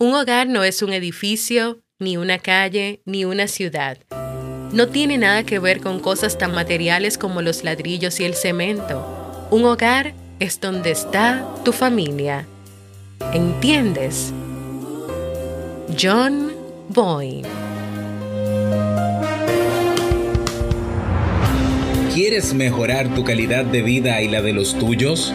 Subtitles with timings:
[0.00, 3.98] Un hogar no es un edificio, ni una calle, ni una ciudad.
[4.72, 9.48] No tiene nada que ver con cosas tan materiales como los ladrillos y el cemento.
[9.50, 12.46] Un hogar es donde está tu familia.
[13.34, 14.32] ¿Entiendes?
[16.00, 16.52] John
[16.90, 17.48] Boyne.
[22.14, 25.34] ¿Quieres mejorar tu calidad de vida y la de los tuyos?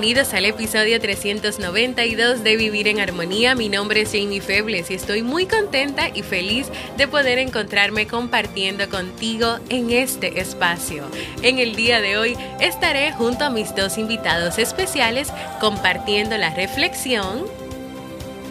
[0.00, 3.54] bienvenidos al episodio 392 de Vivir en Armonía.
[3.54, 8.88] Mi nombre es Jamie Febles y estoy muy contenta y feliz de poder encontrarme compartiendo
[8.88, 11.04] contigo en este espacio.
[11.42, 17.44] En el día de hoy estaré junto a mis dos invitados especiales compartiendo la reflexión.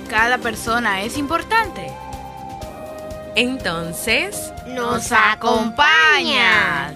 [0.08, 1.92] Cada persona es importante.
[3.36, 6.94] Entonces, nos acompaña.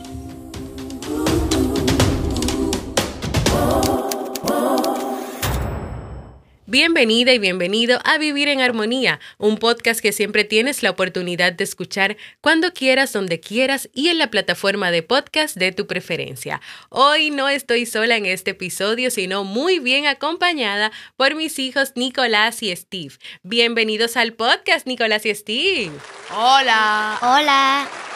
[6.74, 11.64] Bienvenida y bienvenido a Vivir en Armonía, un podcast que siempre tienes la oportunidad de
[11.64, 16.62] escuchar cuando quieras, donde quieras y en la plataforma de podcast de tu preferencia.
[16.90, 22.64] Hoy no estoy sola en este episodio, sino muy bien acompañada por mis hijos Nicolás
[22.64, 23.14] y Steve.
[23.44, 25.92] Bienvenidos al podcast, Nicolás y Steve.
[26.32, 27.20] Hola.
[27.22, 28.13] Hola.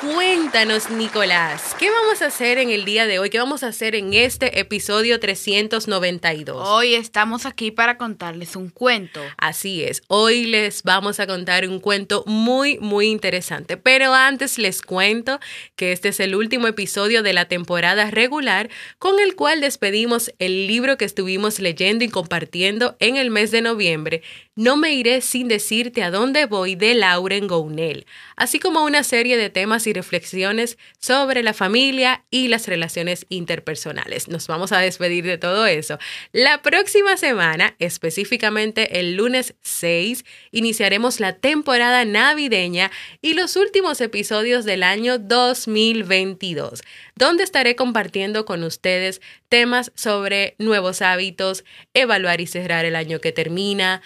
[0.00, 3.28] Cuéntanos, Nicolás, ¿qué vamos a hacer en el día de hoy?
[3.28, 6.66] ¿Qué vamos a hacer en este episodio 392?
[6.66, 9.20] Hoy estamos aquí para contarles un cuento.
[9.36, 13.76] Así es, hoy les vamos a contar un cuento muy, muy interesante.
[13.76, 15.38] Pero antes les cuento
[15.76, 20.66] que este es el último episodio de la temporada regular con el cual despedimos el
[20.66, 24.22] libro que estuvimos leyendo y compartiendo en el mes de noviembre.
[24.60, 28.04] No me iré sin decirte a dónde voy de Lauren Gounel,
[28.36, 34.28] así como una serie de temas y reflexiones sobre la familia y las relaciones interpersonales.
[34.28, 35.98] Nos vamos a despedir de todo eso.
[36.32, 42.90] La próxima semana, específicamente el lunes 6, iniciaremos la temporada navideña
[43.22, 46.82] y los últimos episodios del año 2022,
[47.16, 53.32] donde estaré compartiendo con ustedes temas sobre nuevos hábitos, evaluar y cerrar el año que
[53.32, 54.02] termina,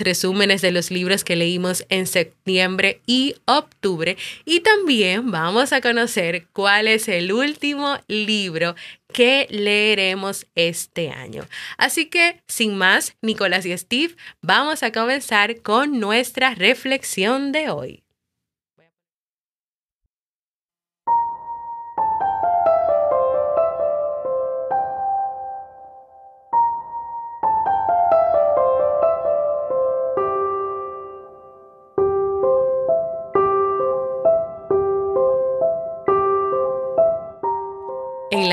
[0.00, 6.46] resúmenes de los libros que leímos en septiembre y octubre y también vamos a conocer
[6.52, 8.74] cuál es el último libro
[9.12, 11.46] que leeremos este año.
[11.78, 18.05] Así que, sin más, Nicolás y Steve, vamos a comenzar con nuestra reflexión de hoy.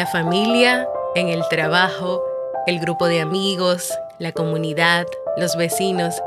[0.03, 2.21] La familia, en el trabajo,
[2.67, 5.05] el grupo de amigos, la comunidad,
[5.37, 6.21] los vecinos,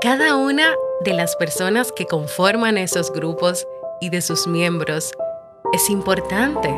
[0.00, 3.68] cada una de las personas que conforman esos grupos
[4.00, 5.12] y de sus miembros
[5.72, 6.76] es importante.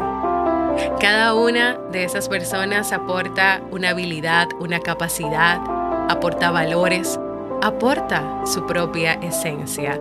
[1.00, 5.58] Cada una de esas personas aporta una habilidad, una capacidad,
[6.10, 7.18] aporta valores,
[7.62, 9.98] aporta su propia esencia.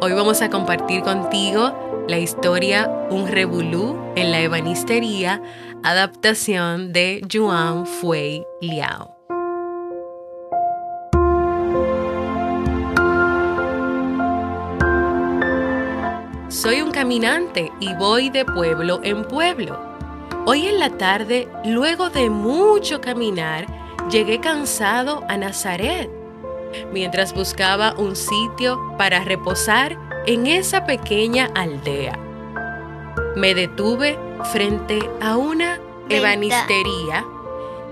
[0.00, 5.42] Hoy vamos a compartir contigo la historia Un Revolú en la Ebanistería,
[5.82, 9.18] adaptación de Juan Fui Liao.
[16.48, 19.78] Soy un caminante y voy de pueblo en pueblo.
[20.46, 23.66] Hoy en la tarde, luego de mucho caminar,
[24.10, 26.17] llegué cansado a Nazaret.
[26.92, 32.18] Mientras buscaba un sitio para reposar, en esa pequeña aldea.
[33.36, 34.18] Me detuve
[34.52, 35.78] frente a una
[36.08, 37.24] Venta- ebanistería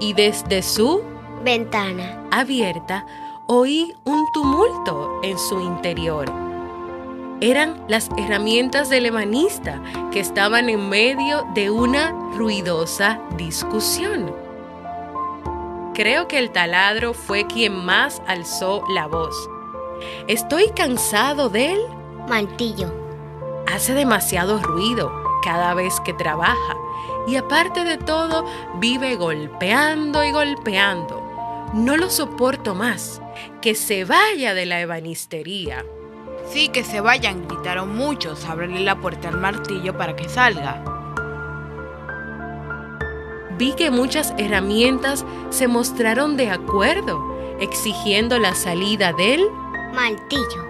[0.00, 1.02] y desde su
[1.44, 2.22] Ventana.
[2.30, 3.06] abierta
[3.46, 6.30] oí un tumulto en su interior.
[7.40, 9.80] Eran las herramientas del ebanista
[10.10, 14.34] que estaban en medio de una ruidosa discusión.
[15.96, 19.34] Creo que el taladro fue quien más alzó la voz.
[20.28, 21.80] Estoy cansado de él.
[22.28, 22.92] Martillo.
[23.66, 25.10] Hace demasiado ruido
[25.42, 26.76] cada vez que trabaja
[27.26, 28.44] y aparte de todo
[28.74, 31.22] vive golpeando y golpeando.
[31.72, 33.22] No lo soporto más.
[33.62, 35.82] Que se vaya de la ebanistería.
[36.46, 38.44] Sí, que se vayan, gritaron muchos.
[38.44, 40.95] Ábrele la puerta al martillo para que salga.
[43.58, 49.46] Vi que muchas herramientas se mostraron de acuerdo, exigiendo la salida del
[49.94, 50.66] Martillo.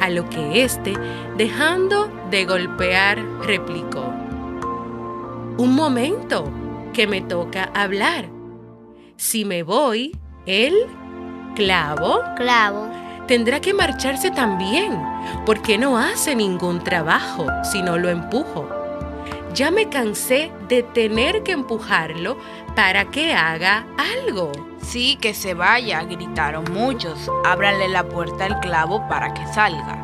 [0.00, 0.94] a lo que éste,
[1.36, 4.04] dejando de golpear, replicó.
[5.58, 6.50] Un momento,
[6.92, 8.28] que me toca hablar.
[9.16, 10.74] Si me voy, el
[11.54, 12.88] clavo Clavo.
[13.28, 15.00] tendrá que marcharse también,
[15.46, 18.81] porque no hace ningún trabajo si no lo empujo.
[19.54, 22.38] Ya me cansé de tener que empujarlo
[22.74, 24.52] para que haga algo.
[24.80, 27.30] Sí, que se vaya, gritaron muchos.
[27.44, 30.00] Ábranle la puerta al clavo para que salga.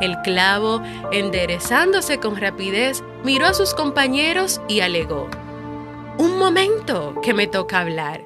[0.00, 5.28] El clavo, enderezándose con rapidez, miró a sus compañeros y alegó.
[6.18, 8.24] Un momento, que me toca hablar.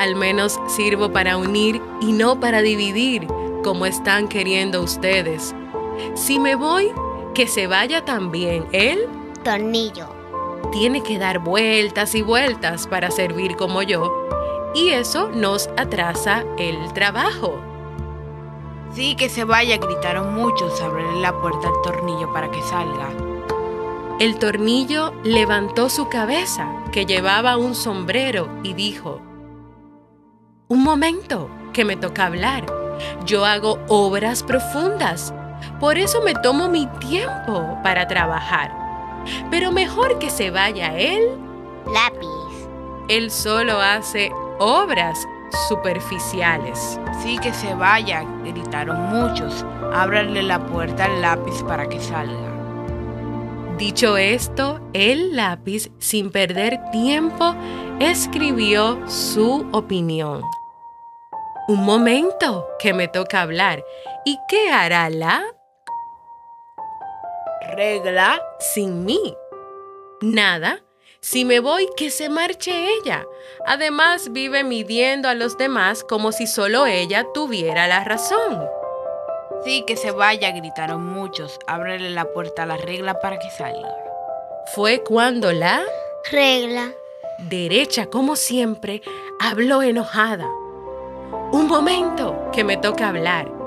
[0.00, 3.26] Al menos sirvo para unir y no para dividir,
[3.62, 5.54] como están queriendo ustedes.
[6.14, 6.92] Si me voy,
[7.38, 8.98] que se vaya también él.
[9.44, 10.08] Tornillo.
[10.72, 14.26] Tiene que dar vueltas y vueltas para servir como yo,
[14.74, 17.60] y eso nos atrasa el trabajo.
[18.92, 20.80] Sí, que se vaya, gritaron muchos.
[20.80, 23.08] Ábrele la puerta al tornillo para que salga.
[24.18, 29.20] El tornillo levantó su cabeza, que llevaba un sombrero, y dijo,
[30.66, 32.66] Un momento, que me toca hablar.
[33.26, 35.32] Yo hago obras profundas,
[35.80, 38.72] por eso me tomo mi tiempo para trabajar.
[39.50, 41.22] Pero mejor que se vaya él,
[41.86, 42.68] Lápiz.
[43.08, 45.18] él solo hace obras
[45.68, 46.98] superficiales.
[47.22, 49.64] Sí, que se vaya, gritaron muchos.
[49.92, 52.48] Ábranle la puerta al lápiz para que salga.
[53.78, 57.54] Dicho esto, el lápiz, sin perder tiempo,
[58.00, 60.42] escribió su opinión.
[61.68, 63.84] Un momento, que me toca hablar.
[64.28, 65.42] ¿Y qué hará la
[67.72, 68.38] Regla.
[68.58, 69.34] sin mí?
[70.20, 70.82] Nada.
[71.22, 73.24] Si me voy, que se marche ella.
[73.64, 78.68] Además, vive midiendo a los demás como si solo ella tuviera la razón.
[79.64, 81.58] Sí, que se vaya, gritaron muchos.
[81.66, 83.96] Ábrele la puerta a la regla para que salga.
[84.74, 85.80] Fue cuando la
[86.30, 86.92] Regla.
[87.38, 89.00] derecha, como siempre,
[89.40, 90.46] habló enojada.
[91.50, 93.57] Un momento, que me toca hablar.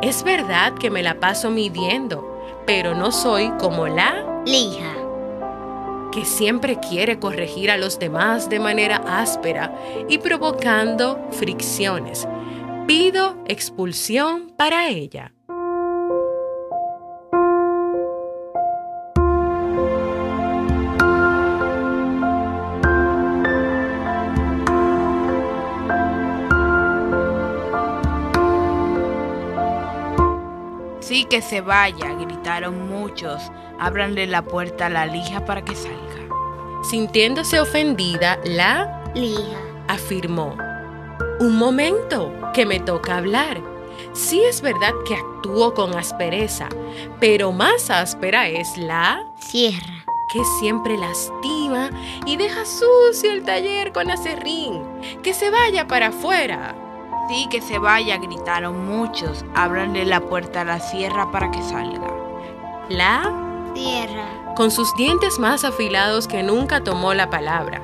[0.00, 4.94] Es verdad que me la paso midiendo, pero no soy como la Lija.
[6.12, 9.76] que siempre quiere corregir a los demás de manera áspera
[10.08, 12.26] y provocando fricciones.
[12.86, 15.34] Pido expulsión para ella.
[31.08, 33.50] Sí, que se vaya, gritaron muchos.
[33.80, 36.28] Ábranle la puerta a la lija para que salga.
[36.82, 39.58] Sintiéndose ofendida, la Lija.
[39.88, 40.54] afirmó.
[41.40, 43.58] Un momento, que me toca hablar.
[44.12, 46.68] Sí es verdad que actúo con aspereza,
[47.18, 50.04] pero más áspera es la Cierra.
[50.30, 51.88] que siempre lastima
[52.26, 54.82] y deja sucio el taller con acerrín.
[55.22, 56.74] Que se vaya para afuera.
[57.50, 59.44] Que se vaya, gritaron muchos.
[59.54, 62.10] Ábranle la puerta a la sierra para que salga.
[62.88, 64.54] La, Cierra.
[64.56, 67.80] con sus dientes más afilados que nunca tomó la palabra.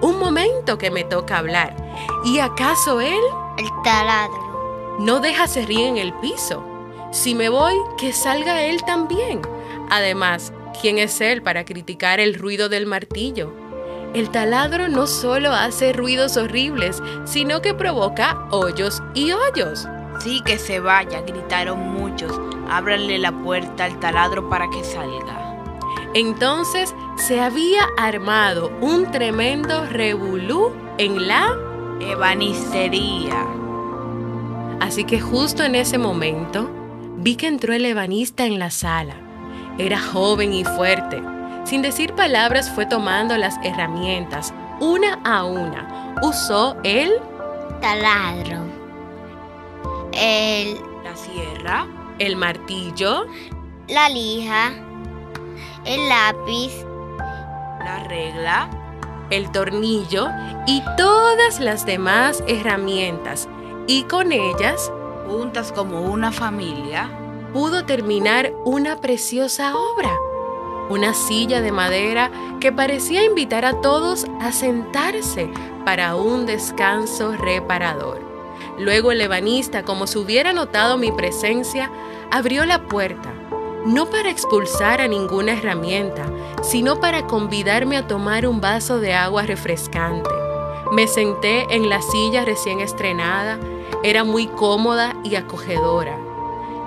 [0.00, 1.76] Un momento que me toca hablar.
[2.24, 3.20] ¿Y acaso él
[3.58, 4.96] El taladro.
[5.00, 6.64] no deja serrín en el piso?
[7.10, 9.42] Si me voy, que salga él también.
[9.90, 13.52] Además, ¿quién es él para criticar el ruido del martillo?
[14.14, 19.86] El taladro no solo hace ruidos horribles, sino que provoca hoyos y hoyos.
[20.20, 22.32] Sí, que se vaya, gritaron muchos.
[22.70, 25.38] Ábranle la puerta al taladro para que salga.
[26.14, 31.56] Entonces se había armado un tremendo revolú en la...
[32.00, 33.44] Ebanistería.
[34.80, 36.70] Así que justo en ese momento
[37.16, 39.16] vi que entró el ebanista en la sala
[39.78, 41.20] Era joven y fuerte.
[41.68, 46.14] Sin decir palabras fue tomando las herramientas, una a una.
[46.22, 47.12] Usó el
[47.82, 48.60] taladro,
[50.12, 51.86] el, La sierra.
[52.18, 53.26] el martillo,
[53.86, 54.70] la lija,
[55.84, 56.72] el lápiz,
[57.84, 58.70] La regla.
[59.28, 60.28] el tornillo
[60.66, 63.46] y todas las demás herramientas.
[63.86, 64.90] Y con ellas
[65.26, 67.10] Juntas como una familia.
[67.52, 70.16] pudo terminar una preciosa obra.
[70.90, 72.30] Una silla de madera
[72.60, 75.50] que parecía invitar a todos a sentarse
[75.84, 78.20] para un descanso reparador.
[78.78, 81.90] Luego el ebanista, como si hubiera notado mi presencia,
[82.30, 83.32] abrió la puerta,
[83.84, 86.26] no para expulsar a ninguna herramienta,
[86.62, 90.30] sino para convidarme a tomar un vaso de agua refrescante.
[90.92, 93.58] Me senté en la silla recién estrenada,
[94.02, 96.16] era muy cómoda y acogedora.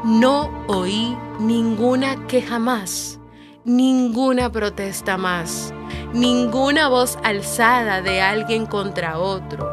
[0.04, 3.20] No oí ninguna queja más,
[3.66, 5.74] ninguna protesta más,
[6.14, 9.70] ninguna voz alzada de alguien contra otro.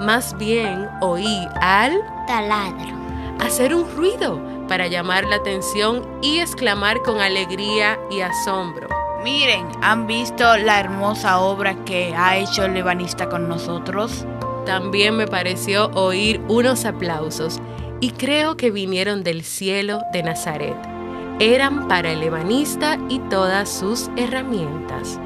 [0.00, 1.92] Más bien oí al
[2.26, 2.94] taladro,
[3.40, 8.88] hacer un ruido para llamar la atención y exclamar con alegría y asombro.
[9.24, 14.24] Miren, ¿han visto la hermosa obra que ha hecho el ebanista con nosotros?
[14.66, 17.60] También me pareció oír unos aplausos
[18.00, 21.01] y creo que vinieron del cielo de Nazaret.
[21.40, 25.18] Eran para el ebanista y todas sus herramientas.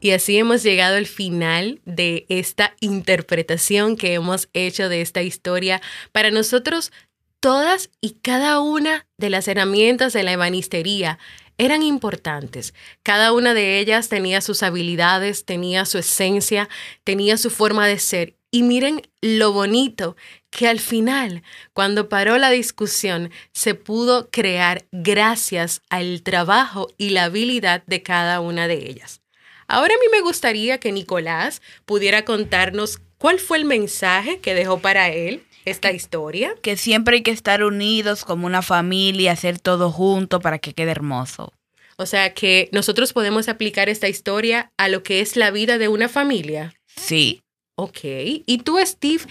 [0.00, 5.82] Y así hemos llegado al final de esta interpretación que hemos hecho de esta historia.
[6.12, 6.92] Para nosotros,
[7.40, 11.18] todas y cada una de las herramientas de la ebanistería
[11.58, 12.72] eran importantes.
[13.02, 16.68] Cada una de ellas tenía sus habilidades, tenía su esencia,
[17.04, 18.36] tenía su forma de ser.
[18.50, 20.16] Y miren lo bonito
[20.50, 21.42] que al final,
[21.74, 28.40] cuando paró la discusión, se pudo crear gracias al trabajo y la habilidad de cada
[28.40, 29.20] una de ellas.
[29.66, 34.78] Ahora a mí me gustaría que Nicolás pudiera contarnos cuál fue el mensaje que dejó
[34.78, 36.54] para él esta historia.
[36.62, 40.90] Que siempre hay que estar unidos como una familia, hacer todo junto para que quede
[40.90, 41.52] hermoso.
[41.96, 45.88] O sea que nosotros podemos aplicar esta historia a lo que es la vida de
[45.88, 46.74] una familia.
[46.86, 47.42] Sí.
[47.74, 48.00] Ok.
[48.02, 49.22] ¿Y tú, Steve,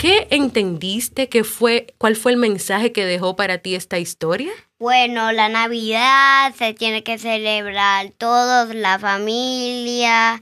[0.00, 4.52] qué entendiste que fue, cuál fue el mensaje que dejó para ti esta historia?
[4.78, 10.40] Bueno, la Navidad se tiene que celebrar todos, la familia,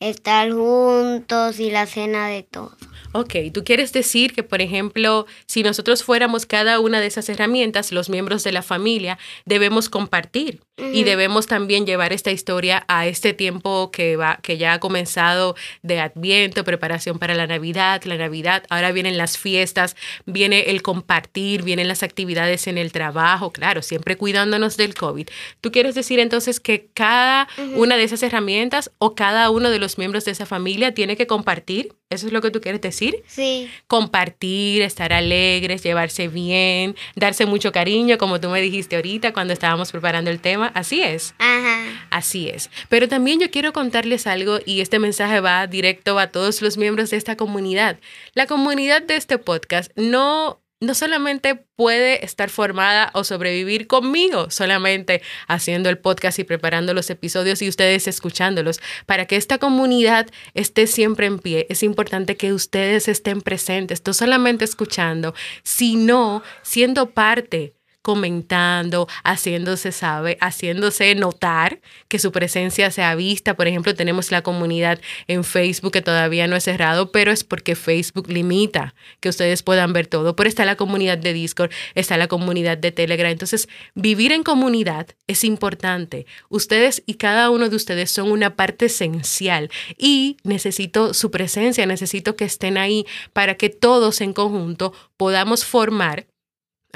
[0.00, 2.76] estar juntos y la cena de todos.
[3.18, 7.90] Ok, tú quieres decir que, por ejemplo, si nosotros fuéramos cada una de esas herramientas,
[7.90, 10.60] los miembros de la familia, debemos compartir
[10.92, 15.56] y debemos también llevar esta historia a este tiempo que va, que ya ha comenzado
[15.82, 19.96] de Adviento, preparación para la Navidad, la Navidad, ahora vienen las fiestas,
[20.26, 25.28] viene el compartir, vienen las actividades en el trabajo, claro, siempre cuidándonos del COVID.
[25.62, 29.96] ¿Tú quieres decir entonces que cada una de esas herramientas o cada uno de los
[29.96, 31.94] miembros de esa familia tiene que compartir?
[32.10, 33.05] ¿Eso es lo que tú quieres decir?
[33.26, 39.52] Sí, compartir, estar alegres, llevarse bien, darse mucho cariño, como tú me dijiste ahorita cuando
[39.52, 40.70] estábamos preparando el tema.
[40.74, 41.34] Así es.
[41.38, 42.06] ajá.
[42.10, 42.70] Así es.
[42.88, 47.10] Pero también yo quiero contarles algo y este mensaje va directo a todos los miembros
[47.10, 47.98] de esta comunidad.
[48.34, 55.22] La comunidad de este podcast no no solamente puede estar formada o sobrevivir conmigo, solamente
[55.48, 58.80] haciendo el podcast y preparando los episodios y ustedes escuchándolos.
[59.06, 64.12] Para que esta comunidad esté siempre en pie, es importante que ustedes estén presentes, no
[64.12, 67.74] solamente escuchando, sino siendo parte
[68.06, 73.54] comentando, haciéndose sabe, haciéndose notar que su presencia sea vista.
[73.54, 77.74] Por ejemplo, tenemos la comunidad en Facebook que todavía no es cerrado, pero es porque
[77.74, 80.36] Facebook limita que ustedes puedan ver todo.
[80.36, 83.32] Pero está la comunidad de Discord, está la comunidad de Telegram.
[83.32, 86.26] Entonces, vivir en comunidad es importante.
[86.48, 92.36] Ustedes y cada uno de ustedes son una parte esencial y necesito su presencia, necesito
[92.36, 96.28] que estén ahí para que todos en conjunto podamos formar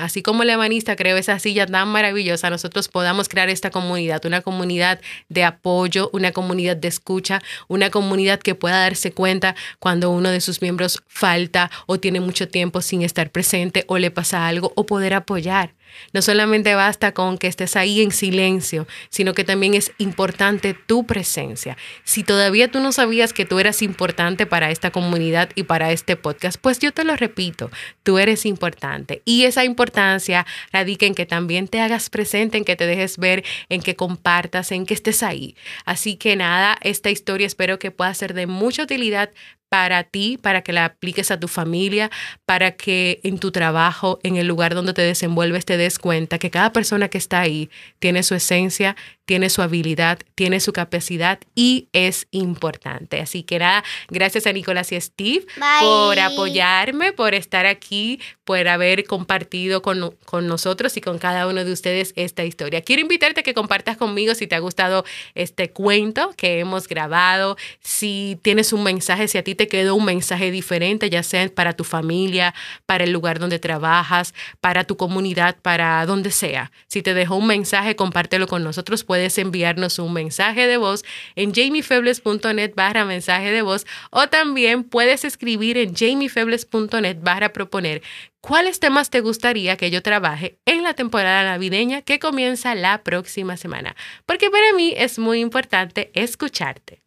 [0.01, 4.41] Así como el ebanista creó esa silla tan maravillosa, nosotros podamos crear esta comunidad, una
[4.41, 10.31] comunidad de apoyo, una comunidad de escucha, una comunidad que pueda darse cuenta cuando uno
[10.31, 14.73] de sus miembros falta o tiene mucho tiempo sin estar presente o le pasa algo
[14.75, 15.75] o poder apoyar.
[16.13, 21.07] No solamente basta con que estés ahí en silencio, sino que también es importante tu
[21.07, 21.77] presencia.
[22.05, 26.17] Si todavía tú no sabías que tú eras importante para esta comunidad y para este
[26.17, 27.71] podcast, pues yo te lo repito,
[28.03, 29.23] tú eres importante.
[29.25, 33.45] Y esa importancia radica en que también te hagas presente, en que te dejes ver,
[33.69, 35.57] en que compartas, en que estés ahí.
[35.85, 39.31] Así que nada, esta historia espero que pueda ser de mucha utilidad
[39.71, 42.11] para ti, para que la apliques a tu familia,
[42.45, 46.51] para que en tu trabajo, en el lugar donde te desenvuelves, te des cuenta que
[46.51, 48.97] cada persona que está ahí tiene su esencia,
[49.31, 53.21] tiene su habilidad, tiene su capacidad y es importante.
[53.21, 55.47] Así que nada, gracias a Nicolás y Steve
[55.79, 61.65] por apoyarme, por estar aquí, por haber compartido con, con nosotros y con cada uno
[61.65, 62.81] de ustedes esta historia.
[62.81, 65.05] Quiero invitarte a que compartas conmigo si te ha gustado
[65.37, 70.07] este cuento que hemos grabado, si tienes un mensaje, si a ti te quedó un
[70.07, 72.53] mensaje diferente, ya sea para tu familia,
[72.85, 76.73] para el lugar donde trabajas, para tu comunidad, para donde sea.
[76.89, 81.05] Si te dejó un mensaje, compártelo con nosotros puedes enviarnos un mensaje de voz
[81.37, 88.03] en jamiefebles.net barra mensaje de voz o también puedes escribir en jamiefebles.net barra proponer
[88.41, 93.57] cuáles temas te gustaría que yo trabaje en la temporada navideña que comienza la próxima
[93.57, 93.97] semana,
[94.27, 97.03] porque para mí es muy importante escucharte.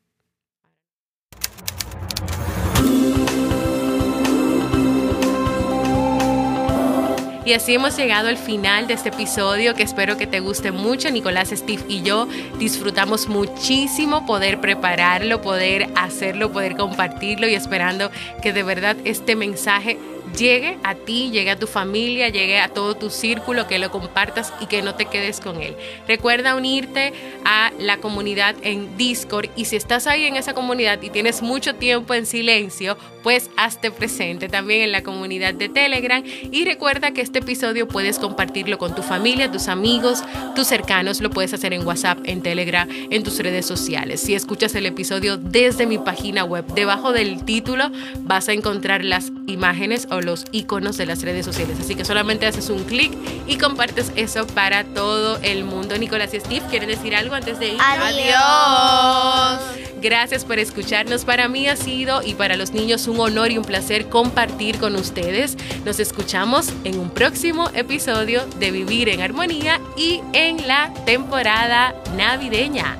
[7.45, 11.11] Y así hemos llegado al final de este episodio que espero que te guste mucho.
[11.11, 18.09] Nicolás, Steve y yo disfrutamos muchísimo poder prepararlo, poder hacerlo, poder compartirlo y esperando
[18.41, 19.99] que de verdad este mensaje
[20.37, 24.53] llegue a ti, llegue a tu familia, llegue a todo tu círculo, que lo compartas
[24.59, 25.75] y que no te quedes con él.
[26.07, 27.13] Recuerda unirte
[27.45, 31.75] a la comunidad en Discord y si estás ahí en esa comunidad y tienes mucho
[31.75, 37.21] tiempo en silencio, pues hazte presente también en la comunidad de Telegram y recuerda que
[37.21, 40.23] este episodio puedes compartirlo con tu familia, tus amigos,
[40.55, 44.21] tus cercanos, lo puedes hacer en WhatsApp, en Telegram, en tus redes sociales.
[44.21, 49.31] Si escuchas el episodio desde mi página web, debajo del título vas a encontrar las
[49.47, 51.77] imágenes o los iconos de las redes sociales.
[51.79, 53.11] Así que solamente haces un clic
[53.47, 55.97] y compartes eso para todo el mundo.
[55.97, 57.77] Nicolás y Steve, ¿quieren decir algo antes de ir?
[57.79, 59.61] Adiós.
[60.01, 61.23] Gracias por escucharnos.
[61.23, 64.97] Para mí ha sido y para los niños un honor y un placer compartir con
[64.97, 65.57] ustedes.
[65.85, 72.97] Nos escuchamos en un próximo episodio de Vivir en Armonía y en la temporada navideña.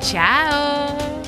[0.00, 1.23] Chao.